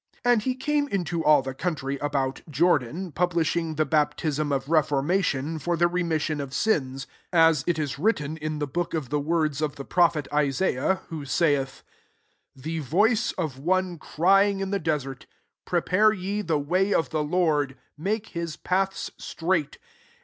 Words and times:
3 0.23 0.31
And 0.31 0.41
he 0.41 0.55
came 0.55 0.87
into 0.87 1.23
all 1.23 1.43
the 1.43 1.53
country 1.53 1.99
about 1.99 2.41
Jordan, 2.49 3.11
publish 3.11 3.55
ing 3.55 3.75
the 3.75 3.85
baptism 3.85 4.51
of 4.51 4.67
reformation, 4.67 5.59
for 5.59 5.77
the 5.77 5.87
remission 5.87 6.41
of 6.41 6.55
sins: 6.55 7.05
4 7.31 7.39
as 7.41 7.63
it 7.67 7.77
is 7.77 7.99
written 7.99 8.35
in 8.37 8.57
the 8.57 8.65
book 8.65 8.95
of 8.95 9.09
the 9.09 9.19
words 9.19 9.61
of 9.61 9.75
the 9.75 9.85
prophet 9.85 10.27
Isaiah, 10.33 11.01
[who 11.09 11.23
saithj']" 11.23 11.83
The 12.65 12.79
voice 12.79 13.31
of 13.33 13.59
one 13.59 13.99
crying 13.99 14.59
in 14.59 14.71
the 14.71 14.79
desert. 14.79 15.27
Prepare 15.65 16.11
ye 16.11 16.41
the 16.41 16.57
way 16.57 16.91
of 16.95 17.11
the 17.11 17.21
Lord, 17.23 17.77
make 17.95 18.29
his 18.29 18.57
paths 18.57 19.11
straight. 19.19 19.77